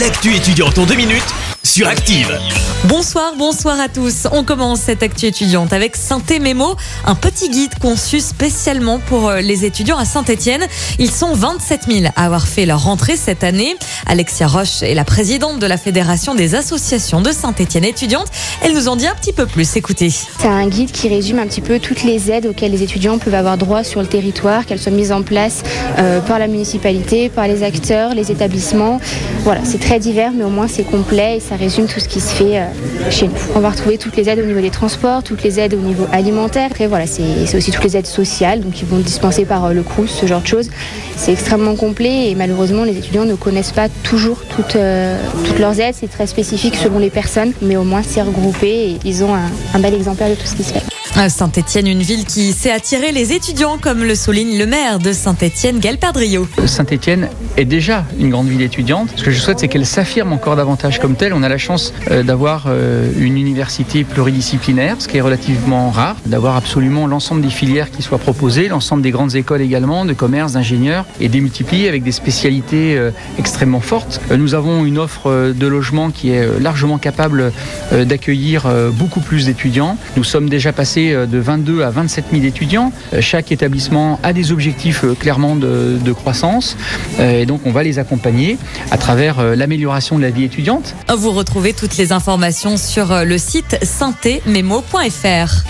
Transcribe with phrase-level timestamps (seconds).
[0.00, 1.22] L'actu étudiante en deux minutes
[1.62, 2.36] sur Active.
[2.84, 4.26] Bonsoir, bonsoir à tous.
[4.32, 9.40] On commence cette actu étudiante avec Synthé Mémo, un petit guide conçu spécialement pour euh,
[9.40, 10.66] les étudiants à Saint-Etienne.
[10.98, 13.76] Ils sont 27 000 à avoir fait leur rentrée cette année.
[14.06, 18.28] Alexia Roche est la présidente de la Fédération des associations de Saint-Etienne étudiantes.
[18.62, 19.76] Elle nous en dit un petit peu plus.
[19.76, 20.10] Écoutez.
[20.10, 23.34] C'est un guide qui résume un petit peu toutes les aides auxquelles les étudiants peuvent
[23.34, 25.62] avoir droit sur le territoire, qu'elles soient mises en place
[25.98, 29.00] euh, par la municipalité, par les acteurs, les établissements.
[29.42, 32.20] Voilà, c'est très divers, mais au moins c'est complet et ça résume tout ce qui
[32.20, 32.66] se fait euh,
[33.10, 33.34] chez nous.
[33.54, 36.06] On va retrouver toutes les aides au niveau des transports, toutes les aides au niveau
[36.12, 36.68] alimentaire.
[36.70, 39.82] Après, voilà, c'est aussi toutes les aides sociales, donc qui vont dispenser par euh, le
[39.82, 40.70] CRUS, ce genre de choses.
[41.16, 45.78] C'est extrêmement complet et malheureusement, les étudiants ne connaissent pas toujours toutes, euh, toutes leurs
[45.80, 45.94] aides.
[45.98, 49.50] C'est très spécifique selon les personnes, mais au moins c'est regroupé et ils ont un,
[49.74, 50.82] un bel exemplaire de tout ce qui se fait.
[51.28, 55.78] Saint-Etienne, une ville qui sait attirer les étudiants, comme le souligne le maire de Saint-Etienne,
[55.78, 56.46] Gaël Perdriau.
[56.66, 59.10] Saint-Etienne est déjà une grande ville étudiante.
[59.16, 61.32] Ce que je souhaite, c'est qu'elle s'affirme encore davantage comme telle.
[61.32, 66.16] On a la chance euh, d'avoir euh, une université pluridisciplinaire, ce qui est relativement rare,
[66.26, 70.52] d'avoir absolument l'ensemble des filières qui soient proposées, l'ensemble des grandes écoles également, de commerce,
[70.52, 74.20] d'ingénieurs, et démultipliées avec des spécialités euh, extrêmement fortes.
[74.36, 77.52] Nous avons une offre de logement qui est largement capable
[77.92, 79.96] d'accueillir beaucoup plus d'étudiants.
[80.16, 82.92] Nous sommes déjà passés de 22 à 27 000 étudiants.
[83.20, 86.76] Chaque établissement a des objectifs clairement de, croissance
[87.18, 88.56] et donc on va les accompagner
[88.90, 90.94] à travers l'amélioration de la vie étudiante.
[91.16, 95.64] Vous retrouvez toutes les informations sur le site synthememo.fr.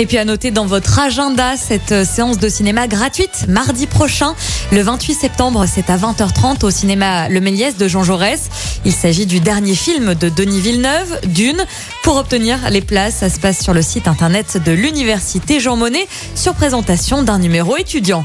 [0.00, 4.36] Et puis à noter dans votre agenda cette séance de cinéma gratuite mardi prochain,
[4.70, 8.48] le 28 septembre, c'est à 20h30 au cinéma Le Méliès de Jean Jaurès.
[8.84, 11.66] Il s'agit du dernier film de Denis Villeneuve, Dune.
[12.04, 16.06] Pour obtenir les places, ça se passe sur le site internet de l'université Jean Monnet
[16.36, 18.24] sur présentation d'un numéro étudiant.